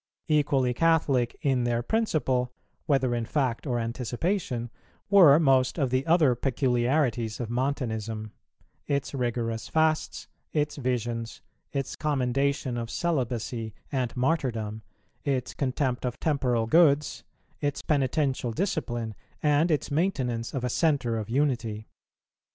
Equally 0.27 0.73
Catholic 0.73 1.37
in 1.43 1.63
their 1.63 1.83
principle, 1.83 2.51
whether 2.87 3.13
in 3.13 3.23
fact 3.25 3.67
or 3.67 3.77
anticipation, 3.79 4.71
were 5.11 5.39
most 5.39 5.77
of 5.77 5.91
the 5.91 6.07
other 6.07 6.33
peculiarities 6.33 7.39
of 7.39 7.51
Montanism: 7.51 8.31
its 8.87 9.13
rigorous 9.13 9.67
fasts, 9.67 10.27
its 10.53 10.75
visions, 10.77 11.43
its 11.71 11.95
commendation 11.95 12.77
of 12.77 12.89
celibacy 12.89 13.75
and 13.91 14.17
martyrdom, 14.17 14.81
its 15.23 15.53
contempt 15.53 16.03
of 16.03 16.19
temporal 16.19 16.65
goods, 16.65 17.23
its 17.59 17.83
penitential 17.83 18.51
discipline, 18.51 19.13
and 19.43 19.69
its 19.69 19.91
maintenance 19.91 20.51
of 20.51 20.63
a 20.63 20.69
centre 20.71 21.15
of 21.15 21.29
unity. 21.29 21.87